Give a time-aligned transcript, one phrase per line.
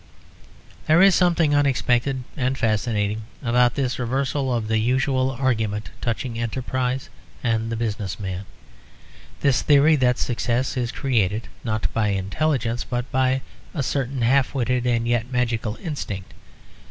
[0.87, 7.09] There is something unexpected and fascinating about this reversal of the usual argument touching enterprise
[7.43, 8.45] and the business man;
[9.41, 13.41] this theory that success is created not by intelligence, but by
[13.75, 16.33] a certain half witted and yet magical instinct.